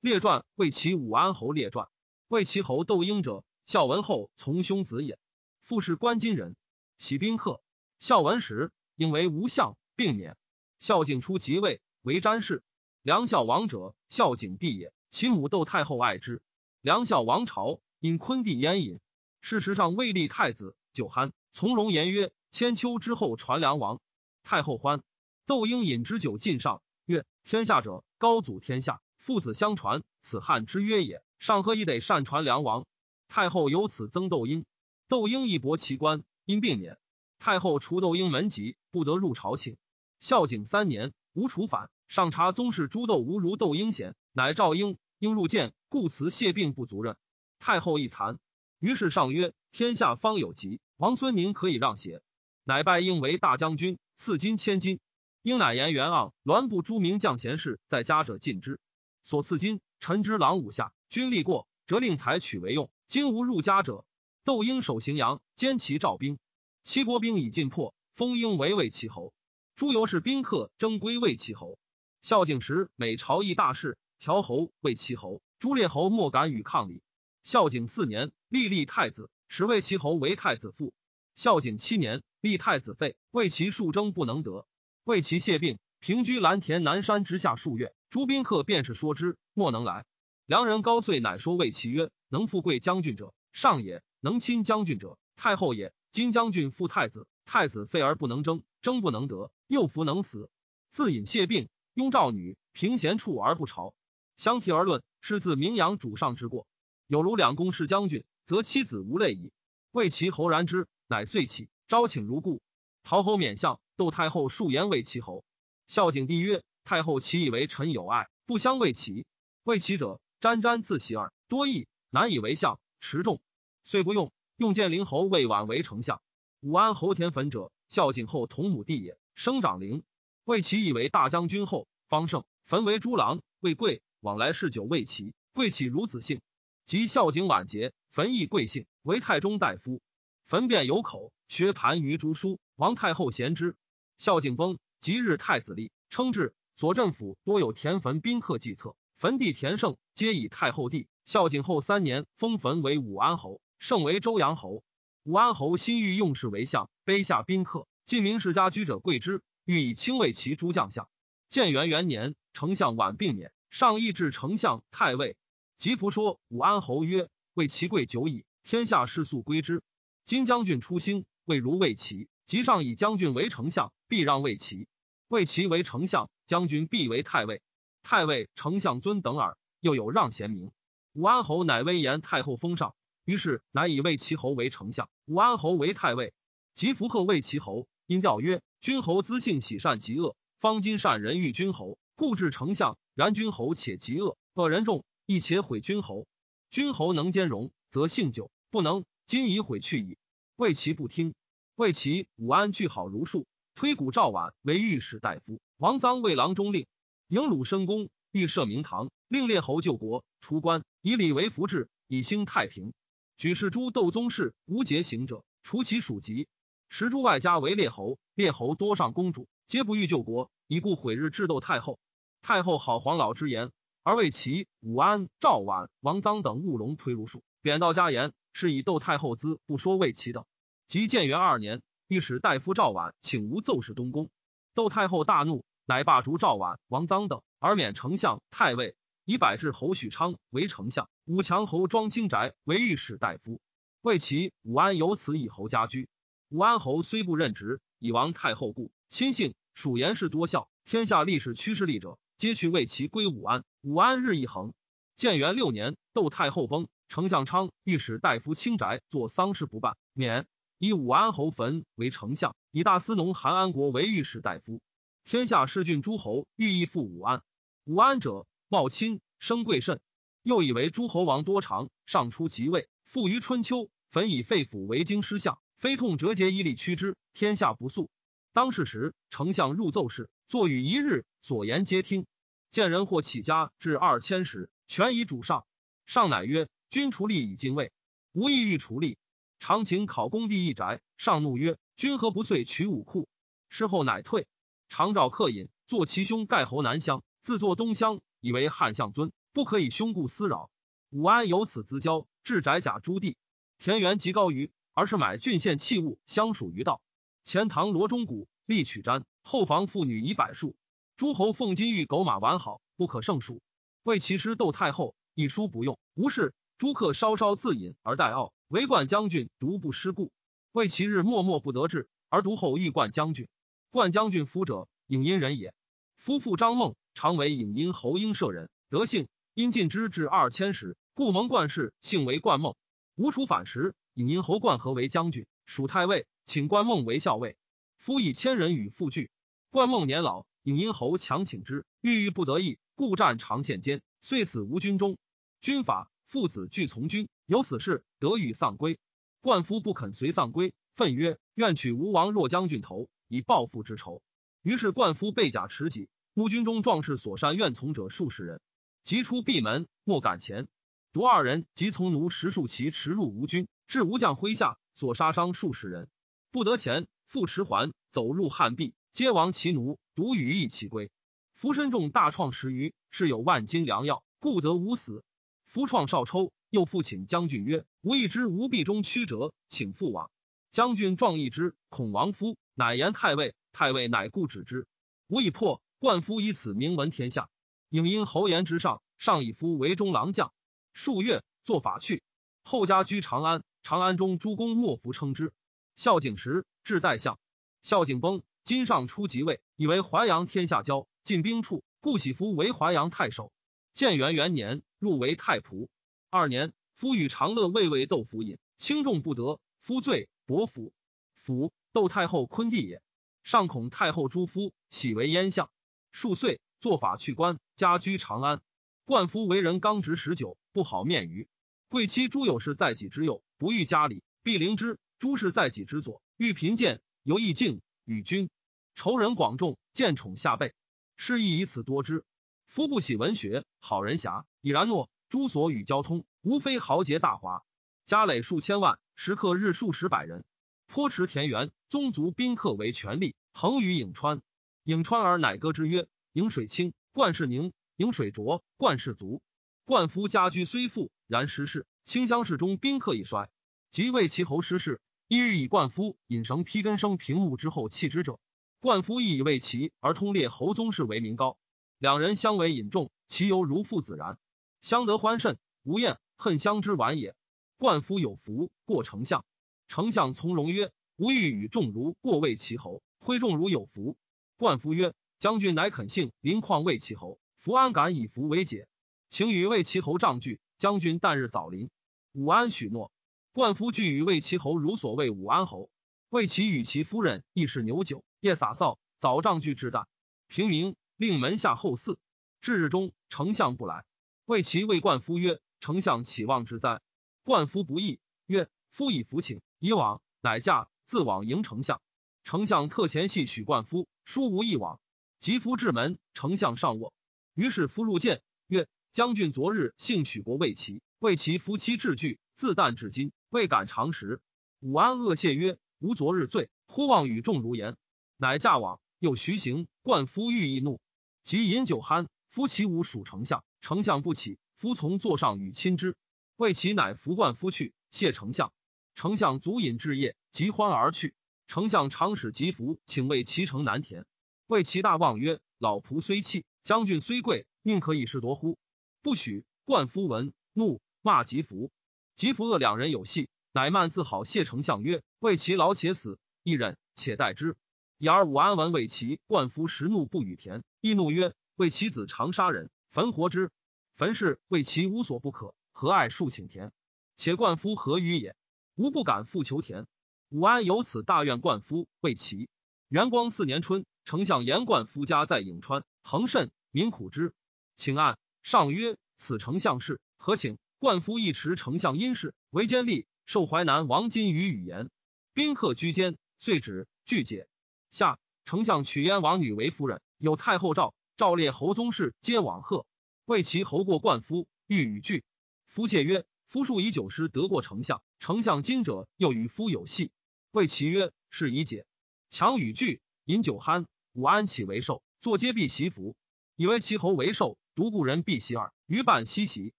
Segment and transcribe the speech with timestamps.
[0.00, 1.88] 列传为其武安侯列传，
[2.28, 5.18] 为其侯窦婴者，孝文后从兄子也。
[5.60, 6.56] 父是关津人，
[6.96, 7.62] 喜宾客。
[7.98, 10.38] 孝文时，因为无相，并免。
[10.78, 12.64] 孝景初即位，为詹事。
[13.02, 14.94] 梁孝王者，孝景帝也。
[15.10, 16.40] 其母窦太后爱之。
[16.80, 19.00] 梁孝王朝，因昆帝焉饮。
[19.42, 24.00] 事实上，未立太子，酒酣，从容言曰：“千秋之后，传梁王。”
[24.44, 25.02] 太后欢。
[25.44, 31.22] 窦婴饮之酒尽上，曰：“天下者，高祖天下，父子相传，此汉之约也。
[31.38, 32.86] 上何以得善传梁王？”
[33.28, 34.64] 太后由此增窦婴。
[35.08, 36.98] 窦婴一博其官，因病免。
[37.38, 39.76] 太后除窦婴门籍，不得入朝请。
[40.20, 47.16] 孝景三年，吴楚反，上察宗室诸窦无如窦婴贤，乃召婴，应入见，故辞谢病不足任。
[47.58, 48.38] 太后一惭。
[48.78, 52.22] 于是上曰：“天下方有疾，王孙宁可以让邪？”
[52.64, 54.98] 乃拜应为大将军，赐金千金。
[55.42, 58.80] 应乃言元盎、栾部诸名将贤士在家者尽之。
[59.22, 62.90] 所赐金，臣之郎五下，君立过，则令采取为用。
[63.06, 64.04] 今无入家者。
[64.44, 66.38] 窦婴守荥阳，兼其赵兵。
[66.82, 69.34] 齐国兵已尽破，封婴为魏齐侯。
[69.76, 71.78] 诸由是宾客争归魏齐侯。
[72.22, 77.02] 孝景时，每朝议大事，调侯魏齐侯，诸列侯莫敢与抗礼。
[77.42, 80.92] 孝景四年，立立太子，使魏齐侯为太子父。
[81.34, 84.66] 孝景七年，立太子废，魏齐数争不能得。
[85.04, 87.94] 魏齐谢病，平居蓝田南山之下数月。
[88.08, 90.06] 诸宾客便是说之，莫能来。
[90.46, 95.92] 良人高遂乃说魏其曰：“能富贵将军者，上也；能亲将军者，太后也。
[96.10, 100.48] 今将军复太子，太子废而不能争，争不能得，又弗能死。
[100.88, 103.94] 自引谢病，拥赵女，平贤处而不朝。
[104.38, 106.66] 相提而论，是自名扬主上之过。”
[107.08, 109.52] 有如两公是将军，则妻子无泪矣。
[109.92, 112.62] 魏其侯然之，乃遂起，招请如故。
[113.02, 115.44] 陶侯免相，窦太后数言魏其侯。
[115.90, 119.26] 孝景帝曰：“太后岂以为臣有爱，不相魏齐？
[119.64, 123.40] 魏齐者，沾沾自喜耳，多义，难以为相，持重，
[123.82, 124.30] 遂不用。
[124.56, 126.22] 用建陵侯魏婉为丞相。
[126.60, 130.04] 武安侯田汾者，孝景后同母弟也，生长陵。
[130.44, 136.40] 魏齐以为大将军后，方胜汾为诸郎，魏贵往来嗜酒，魏齐贵起如子姓？”
[136.86, 140.00] 及孝景晚节，汾亦贵姓，为太中大夫。
[140.46, 142.60] 汾便有口，学盘于诸书。
[142.76, 143.74] 王太后贤之。
[144.18, 146.54] 孝景崩，即日太子立，称制。
[146.74, 148.94] 左镇府多有田汾宾客计策。
[149.16, 151.08] 坟地田胜皆以太后弟。
[151.26, 154.82] 孝景后三年，封坟为武安侯，胜为周阳侯。
[155.24, 161.08] 武安侯心欲用事为相，卑下宾客，晋明世家居者贵之，欲以清魏其诸将相。
[161.50, 165.36] 建元元年，丞相晚病免，上议至丞相太尉。
[165.76, 169.82] 吉福说武安侯曰：“为其贵久矣，天下士速归之。
[170.24, 172.29] 今将军初兴，未如魏齐。
[172.50, 174.88] 即上以将军为丞相，必让魏齐。
[175.28, 177.62] 魏齐为丞相，将军必为太尉。
[178.02, 179.56] 太尉、丞相尊等耳。
[179.78, 180.72] 又有让贤名。
[181.12, 186.34] 武安侯乃威严太后封上，于是乃以魏齐侯为丞相，武安侯为太尉。
[186.74, 192.98] 吉福贺魏齐侯，因调曰：君侯资性喜善极恶，方今善人欲君侯，故至丞相。
[193.14, 196.26] 然君侯且极恶，恶人众。”亦且毁君侯，
[196.68, 200.18] 君侯能兼容，则幸久；不能，今已毁去矣。
[200.56, 201.32] 魏齐不听，
[201.80, 206.86] 魏齐武安俱好如数，推古赵婉为御史大夫，王臧为郎中令，
[207.28, 212.92] 迎鲁申公，欲设明堂，令列侯救国，除官，以礼为服制，以兴太平。
[213.38, 216.48] 举世诸窦宗室无节行者，除其属籍。
[216.90, 221.98] 十诸外家为列侯，列侯多上公主，皆不欲救国，以故毁日至窦太后。
[222.42, 223.70] 太后好黄老之言。
[224.02, 230.44] 而为其武安、赵婉、王臧等务龙推如数，贬到家言，是以窦太后资不说魏齐等。
[230.90, 234.28] 即建元二年，御史大夫赵婉请无奏事东宫，
[234.74, 243.60] 窦太后大怒，乃罢逐赵婉、王臧等，而免丞相、太尉，以百至侯许昌为丞相，武强侯庄清宅为御史大夫。
[244.00, 246.08] 魏齐、武安由此以侯家居。
[246.48, 252.18] 武安侯虽不任职，以王太后故，亲信属言事多孝，天下历史趋势力者。
[252.36, 254.72] 皆去为其归武安，武安日益恒。
[255.14, 260.48] 建元六年，窦太后崩，丞相昌御史大夫清宅作丧事不办，免
[260.82, 264.80] 以武安侯坟为丞相，以大司农韩安国为御史大夫。
[265.24, 267.42] 天下士郡诸侯欲意复武安，
[267.84, 270.00] 武安者茂亲，生贵甚。
[270.42, 278.08] 又以为诸侯王多长，上出即位，复于春秋，焚以废府为京师相，非痛折节以礼屈之，天下不肃。
[278.54, 282.24] 当世时，丞相入奏事，坐与一日，所言皆听。
[282.70, 285.66] 见人或起家至二千石，全以主上。
[286.06, 287.92] 上乃曰：“君除吏以进位，
[288.32, 289.18] 无意欲除吏。
[289.60, 293.28] 常请考公地一宅。”上怒曰：“君何不遂取武库？”
[293.70, 294.48] 事后乃退。
[294.88, 299.30] 常召客饮，坐其兄盖侯南乡，自作东乡，以为汉相尊。
[299.52, 300.70] 不可以兄故私扰。
[301.10, 303.36] 武安由此自交，至宅甲朱棣，
[303.78, 307.00] 田园极高于，而是买郡县器物相属于道。
[307.44, 310.74] 前堂罗中谷立取毡，后房妇女以百数。
[311.16, 313.60] 诸侯奉金玉狗马完好，不可胜数。
[314.04, 316.54] 为其师窦太后，一书不用，无事。
[316.78, 320.30] 诸客稍稍自饮而待傲，唯冠将军独不失故。
[320.70, 323.48] 为其日默默不得志，而独后欲冠将军。
[323.90, 325.74] 冠将军夫者，影阴人也。
[326.14, 329.26] 夫妇张梦常为影阴侯婴舍人，德姓。
[329.54, 332.76] 因进之至二千时，故蒙冠氏姓为冠梦。
[333.16, 337.56] 吴楚反时，影阴侯冠和为将军，属太尉，请冠梦为校尉。
[337.98, 339.32] 夫以千人与复拒。
[339.70, 345.18] 冠梦年老，影阴侯强请之，郁郁不得意，故战长献间，遂死无军中。
[345.60, 349.00] 军法父子俱从军，有此事，得与丧归。
[349.40, 354.22] 冠夫不肯随丧归，愤曰：“愿取吴王若将军头，以报父之仇。”
[354.62, 358.60] 于是冠夫被甲持戟，乌军中壮士所善愿从者数十人。
[359.02, 360.68] 即出闭门，莫敢前。
[361.12, 366.08] 独二人即从奴十数骑驰入吴军，至吴将麾下，所杀伤数十人，
[366.52, 367.08] 不得前。
[367.26, 371.10] 复持环走入汉壁，皆亡其奴，独羽翼其归。
[371.54, 375.24] 夫身中大创十余，是有万金良药，故得无死。
[375.70, 380.28] 夫创少抽，又复请将军曰：“吾一知吴壁中曲折，请父往。”
[380.72, 383.54] 将军壮一之，恐亡夫，乃言太尉。
[383.70, 384.88] 太尉乃故止之。
[385.28, 387.48] 吾已破，冠夫以此名闻天下。
[387.90, 390.52] 影因侯言之上，上以夫为中郎将。
[390.92, 392.24] 数月，作法去。
[392.64, 395.52] 后家居长安，长安中诸公莫服称之。
[395.94, 397.38] 孝景时，至代相。
[397.80, 403.52] 孝景崩，今上初即位，以为淮阳天下交，进兵处，故喜夫为淮阳太守。
[403.92, 405.88] 建元元年，入为太仆。
[406.30, 410.92] 二年，夫与长乐卫尉窦府饮，轻重不得，夫罪伯府。
[411.34, 413.02] 府窦太后昆弟也。
[413.42, 415.70] 上恐太后诸夫喜为燕相，
[416.12, 416.60] 数岁。
[416.78, 418.62] 做法去官，家居长安。
[419.04, 421.46] 冠夫为人刚直持久，不好面于
[421.90, 428.48] 贵妻诸有事在己之右，不欲家里；必灵之诸事在己之左，欲贫贱，犹义敬与君。
[428.94, 430.72] 仇人广众，见宠下辈，
[431.18, 432.24] 是亦以此多之。
[432.70, 435.10] 夫不喜文学，好人侠，已然诺。
[435.28, 437.64] 诸所与交通，无非豪杰大华，
[438.04, 440.44] 家累数千万，食客日数十百人。
[440.86, 444.40] 颇持田园，宗族宾客为权力，横于颍川。
[444.84, 446.06] 颍川儿乃歌之曰。
[446.32, 449.42] 颍水清，冠氏宁；颍水浊，冠氏足。
[449.84, 451.88] 冠夫家居虽富，然失势。
[452.04, 453.50] 清乡市中宾客已衰。
[453.90, 458.38] 即为其侯失势，一日以冠夫引绳披根生平木之后弃之者。
[458.78, 461.58] 冠夫亦以为其而通列侯宗室为名高。
[462.00, 464.38] 两人相为引众，其犹如父子然。
[464.80, 467.36] 相得欢甚，无厌恨相之晚也。
[467.76, 469.44] 冠夫有福，过丞相。
[469.86, 474.16] 丞相从容曰：“吾欲与众如过为其侯，徽众如有福。”
[474.56, 475.14] 冠夫曰。
[475.38, 478.86] 将军乃肯幸临况为其侯，福安敢以福为解，
[479.30, 480.60] 请与为其侯仗据。
[480.76, 481.88] 将军旦日早临，
[482.32, 483.10] 武安许诺。
[483.52, 485.88] 冠夫惧与为其侯如所谓武安侯，
[486.28, 490.04] 为其与其夫人亦是牛酒，夜洒扫，早仗据之旦。
[490.46, 492.16] 平明，令门下后嗣。
[492.62, 494.06] 至日中，丞相不来，
[494.46, 497.02] 为其谓冠夫曰：“丞相岂望之哉？”
[497.44, 502.00] 冠夫不义，曰：“夫以服请，以往。”乃驾自往迎丞相。
[502.42, 504.98] 丞相特前系许冠夫，殊无一往。
[505.40, 507.12] 及夫至门，丞相上卧。
[507.52, 514.40] 于是夫入见，曰：“将军昨日幸取国魏齐，为其夫妻至惧，自旦至今，未敢长时。”
[514.80, 517.98] 武安恶谢曰：“吾昨日醉，忽望与众如言，
[518.38, 519.02] 乃驾往。
[519.18, 520.98] 又徐行，冠夫欲易怒，
[521.42, 522.28] 即饮酒酣。
[522.48, 526.16] 夫其武属丞相，丞相不起，夫从座上与亲之。
[526.56, 528.72] 为其乃扶冠夫去，谢丞相。
[529.14, 531.32] 丞相足饮至夜，即欢而去。
[531.68, 534.26] 丞相常使吉服，请为其城南田。”
[534.66, 538.78] 谓其大望曰：“老仆虽弃，将军虽贵，宁可以示夺乎？
[539.22, 541.92] 不许！”冠夫闻怒，骂吉服。
[542.34, 547.76] 吉服恶两人有隙，乃慢自好谢丞相曰：“为其劳且死，亦忍，且待之。”
[548.20, 553.70] 已而武安闻为其冠夫时怒不与田，亦怒曰：“为其子常杀人，焚活之。
[554.14, 556.92] 焚是为其无所不可，何爱数请田？
[557.34, 558.54] 且冠夫何与也？
[558.96, 560.06] 吾不敢复求田。”
[560.50, 562.68] 武安由此大怨冠夫，为其
[563.08, 564.04] 元光四年春。
[564.26, 567.54] 丞相言冠夫家在颍川，恒甚民苦之。
[567.96, 575.08] 请案上曰：“此丞相事何请？”冠夫一持丞相阴事，为监吏，受淮南王金于语言。
[575.54, 577.66] 宾客居间，遂止拒解。
[578.10, 583.06] 下丞相娶燕王女为夫人，有太后诏，诏列侯宗室皆往贺。
[583.44, 585.44] 为其侯过冠夫，欲与俱。
[585.86, 590.30] 夫谢曰：“夫数以九师得过丞相，丞相今者又与夫有隙。”
[590.70, 592.06] 谓其曰：“是以解。”
[592.50, 594.06] 强与俱，饮酒酣。
[594.32, 596.36] 武安起为寿，坐阶壁袭服，
[596.76, 598.92] 以为其侯为寿，独故人必袭耳。
[599.06, 599.92] 余半西席，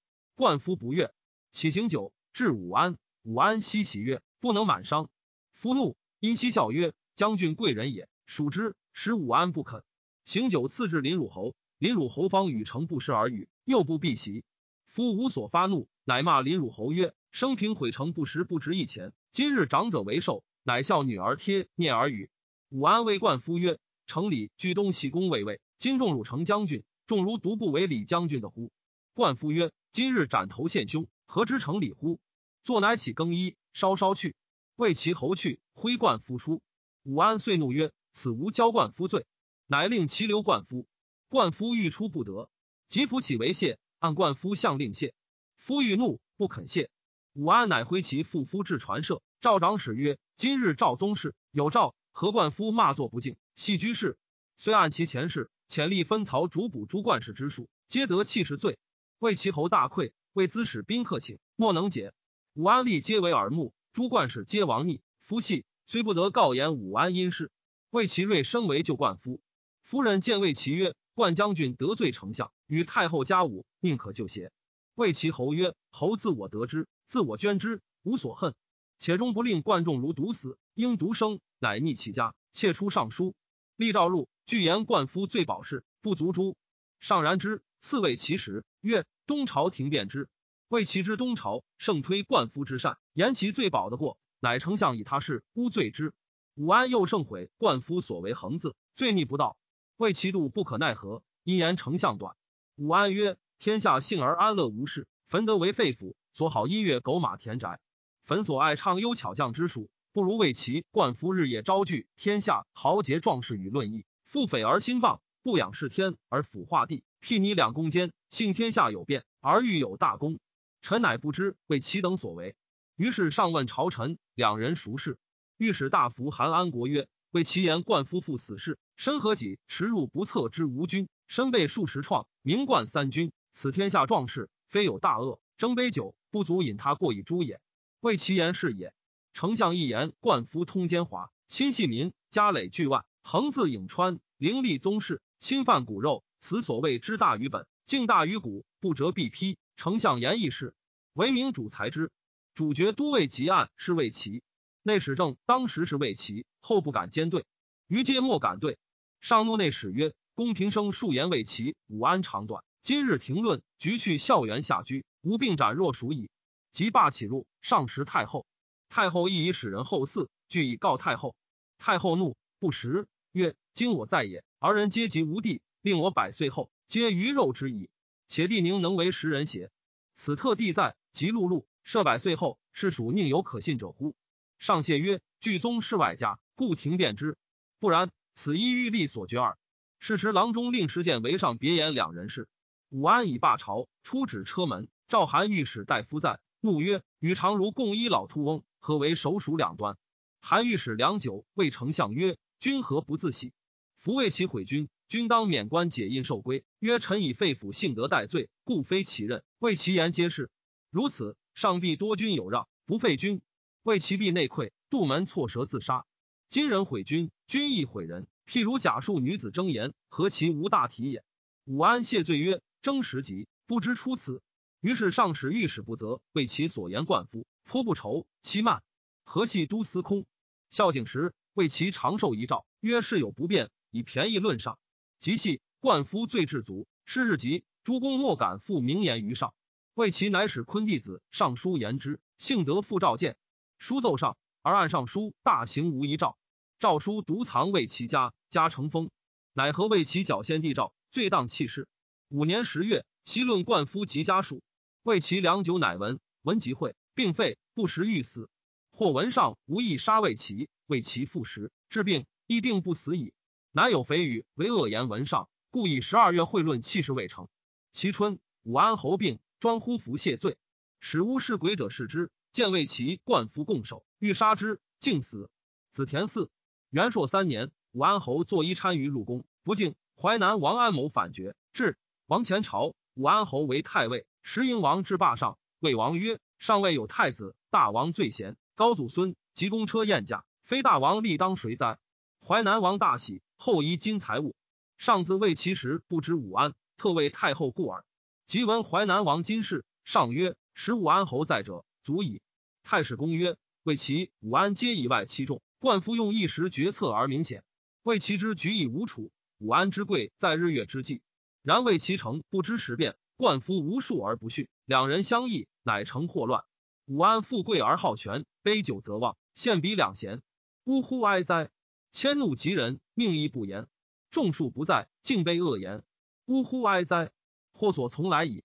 [0.36, 1.14] 冠夫不悦，
[1.52, 2.98] 起行酒至武安。
[3.24, 5.10] 武安西席曰：“不能满伤。”
[5.52, 9.84] 夫怒，因西笑曰：“将军贵人也，属之。”使武安不肯。
[10.26, 14.44] 行酒赐至林汝侯，林汝侯方与诚不失而语，又不避袭。
[14.88, 19.14] 夫无所发怒，乃骂林汝侯曰：“生平毁诚不识，不值一钱。
[19.32, 22.32] 今日长者为寿，乃笑女儿贴念而语。”
[22.70, 28.72] 武安谓冠夫曰：“城里居东西宫卫尉，今重汝成将军，重如独不为李将军的乎？”
[29.14, 32.20] 冠夫曰：“今日斩头献兄，何知城里乎？”
[32.66, 34.36] 坐乃起更衣，稍稍去，
[34.76, 36.64] 为其侯去，挥冠夫出。
[37.04, 39.26] 武安遂怒曰：“此无交冠夫罪。”
[39.68, 40.86] 乃令其留冠夫。
[41.30, 42.50] 冠夫欲出不得，
[42.88, 45.14] 即扶起为谢，按冠夫向令谢。
[45.56, 46.90] 夫欲怒，不肯谢。
[47.34, 49.22] 武安乃挥其父夫至传舍。
[49.40, 54.18] 赵长史曰：“今日赵宗室有诏，何冠夫骂作不敬，系居士。
[54.58, 58.78] 虽按其前世，潜力分曹主补诸冠氏之术，皆得弃世罪。
[59.20, 62.14] 为其侯大愧，为兹使宾客请，莫能解。”
[62.54, 65.02] 武安吏皆为耳目，诸冠氏皆亡逆。
[65.22, 67.52] 夫系虽不得告言武安因事，
[67.90, 69.42] 魏其瑞身为旧冠夫。
[69.84, 74.54] 夫人见魏其曰：“冠将军得罪丞相，与太后家武，宁可就邪？”
[74.96, 78.56] 魏其侯曰：“侯自我得之，自我捐之，无所恨。
[79.00, 82.36] 且终不令冠众如毒死，应独生，乃逆其家。
[82.54, 83.36] 窃出尚书，
[83.76, 86.56] 立诏入，具言冠夫罪保事，不足诛。
[87.02, 90.30] 上然之，赐魏其时，曰：东朝廷变之。”
[90.70, 96.14] 为其之东朝，盛推冠夫之善，言其罪保的过，乃丞相以他事诬罪之。
[96.56, 99.56] 武安又盛悔冠夫所为横字，罪逆不道，
[99.98, 101.24] 为其度不可奈何。
[101.44, 102.36] 因言丞相短。
[102.76, 107.80] 武安曰：天下幸而安乐无事，焚得为废府，所好音乐狗马田宅，
[108.24, 120.40] 焚所爱唱优巧匠之术，不如为其冠夫日夜招聚天下豪杰壮士与论议，腹诽而兴谤，不仰视天而腐化地，辟你两宫间，幸天下有变而欲有大功。
[120.82, 122.56] 臣乃不知为其等所为，
[122.96, 125.18] 于是上问朝臣，两人熟视。
[125.58, 129.60] 御史大夫韩安国曰：“为其言冠夫妇死事，身何己？
[129.68, 133.32] 持入不测之吴军，身被数十创，名冠三军。
[133.52, 137.60] 此天下壮士，非有大恶，争杯酒不足引他过以诛也。
[138.02, 138.94] 为其言是也。
[139.34, 146.24] 丞相一言，冠夫通奸猾，亲系民，家累巨万，横自颍川，凌厉宗室，侵犯骨肉。
[146.40, 150.76] 此所谓之大于本，敬大于古，不折必批。”丞相言议事，
[151.14, 152.12] 为明主才之。
[152.54, 154.44] 主角都尉及案是魏齐，
[154.84, 157.46] 内史正当时是魏齐，后不敢兼对，
[157.88, 158.78] 于皆莫敢对。
[159.22, 162.64] 上怒内史曰：“公平生数言魏齐，武安长短。
[162.82, 166.30] 今日停论，局去校园下居，无并斩若属矣。”
[166.74, 168.46] 即罢起入，上食太后。
[168.90, 171.36] 太后亦以使人后嗣，俱以告太后。
[171.78, 177.90] 太后怒，不食，曰：“今我在也，而人皆及无地，令我百岁后，皆鱼肉之矣。”
[178.28, 179.72] 且帝宁能为食人邪？
[180.16, 184.16] 此特地在，即碌碌设百岁后，是属宁有可信者乎？
[184.60, 187.36] 上谢曰：“具宗室外家，故情便之。
[187.82, 189.58] 不然，此一欲立所决耳。”
[190.00, 192.48] 是时郎中令石见为上别言两人事。
[192.88, 194.88] 武安以罢朝，出止车门。
[195.10, 199.98] 召韩御史大夫在，怒曰：“与常如共依老秃翁，何为首属两端？”
[200.40, 203.52] 韩御史良久，谓丞相曰：“君何不自喜？
[203.98, 206.64] 夫为其毁君。”君当免官解印受归。
[206.80, 209.44] 曰：臣以废府幸得戴罪，故非其任。
[209.60, 210.50] 为其言皆是。
[210.90, 213.42] 如此，上必多君有让，不废君。
[213.84, 216.06] 为其必内溃，杜门错舌自杀。
[216.50, 218.28] 今人毁君，君亦毁人。
[218.46, 221.24] 譬如假数女子争言，何其无大体也？
[221.66, 224.42] 武安谢罪曰：争时急，不知出此。
[224.82, 228.84] 于是上使御史不责，为其所言冠夫，颇不愁，其慢。
[229.24, 230.26] 何系都司空？
[230.70, 234.80] 孝景时为其长寿遗诏，曰：事有不便，以便宜论上。
[235.20, 239.54] 即系冠夫罪至足，是日及诸公莫敢复明言于上。
[239.94, 243.36] 为其乃使昆弟子上书言之，幸得复召见。
[243.78, 246.38] 书奏上，而案上书大行无遗诏。
[246.80, 249.12] 诏书独藏为其家，家成风。
[249.54, 251.90] 乃何为其缴先帝诏，罪当弃世。
[252.30, 254.64] 五年十月，西论冠夫及家属，
[255.04, 258.50] 为其良久，乃闻闻即会，并废，不时欲死。
[258.92, 263.34] 或闻上无意杀为其，为其复食治病，亦定不死矣。
[263.74, 267.50] 乃有肥语为恶言闻上，故以十二月会论气势未成。
[267.92, 270.58] 其春，武安侯病，专呼服谢罪，
[271.00, 275.52] 使巫事鬼者视之，见为其冠夫共守，欲杀之，竟死。
[275.92, 276.50] 子田嗣，
[276.90, 279.94] 元朔三年，武安侯作衣参于入宫，不敬。
[280.20, 284.26] 淮南王安谋反决，至王前朝，武安侯为太尉。
[284.42, 292.00] 时营王至霸上，魏王曰：“上位有太子，大王最贤，高祖孙及公车宴驾，非大王立当谁哉？”
[292.44, 293.44] 淮南王大喜。
[293.58, 294.56] 后遗金财物，
[294.98, 298.04] 上自魏其时不知武安，特为太后故耳。
[298.52, 302.42] 即闻淮南王今事上曰：“使武安侯在者，足矣。”
[302.84, 307.64] 太史公曰：“为其武安皆以外欺众，冠夫用一时决策而明显。
[308.04, 311.22] 为其之举以无处，武安之贵在日月之际。
[311.62, 316.66] 然为其成不知时变，冠夫无数而不逊，两人相异，乃成祸乱。
[317.06, 320.42] 武安富贵而好权，杯酒则忘，献彼两贤，
[320.84, 321.72] 呜呼哀哉！
[322.12, 323.88] 迁怒及人，命亦不言。
[324.30, 326.04] 众数不在，竟被恶言，
[326.48, 327.32] 呜呼哀哉！
[327.74, 328.64] 祸所从来矣。